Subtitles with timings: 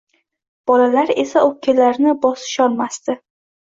[0.69, 3.19] Bolalar esa o`pkalarini bosisholmasdi